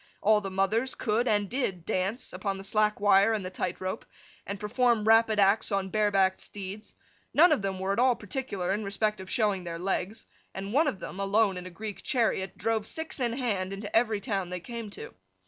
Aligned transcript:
All 0.19 0.41
the 0.41 0.49
mothers 0.49 0.95
could 0.95 1.27
(and 1.27 1.47
did) 1.47 1.85
dance, 1.85 2.33
upon 2.33 2.57
the 2.57 2.63
slack 2.63 2.99
wire 2.99 3.33
and 3.33 3.45
the 3.45 3.51
tight 3.51 3.79
rope, 3.79 4.03
and 4.47 4.59
perform 4.59 5.03
rapid 5.07 5.37
acts 5.39 5.71
on 5.71 5.89
bare 5.89 6.09
backed 6.09 6.39
steeds; 6.39 6.95
none 7.35 7.51
of 7.51 7.61
them 7.61 7.77
were 7.79 7.93
at 7.93 7.99
all 7.99 8.15
particular 8.15 8.73
in 8.73 8.83
respect 8.83 9.21
of 9.21 9.29
showing 9.29 9.63
their 9.63 9.77
legs; 9.77 10.25
and 10.55 10.73
one 10.73 10.87
of 10.87 10.97
them, 10.99 11.19
alone 11.19 11.55
in 11.55 11.67
a 11.67 11.69
Greek 11.69 12.01
chariot, 12.01 12.57
drove 12.57 12.87
six 12.87 13.19
in 13.19 13.33
hand 13.33 13.71
into 13.71 13.95
every 13.95 14.19
town 14.19 14.49
they 14.49 14.59
came 14.59 14.89
to. 14.89 15.13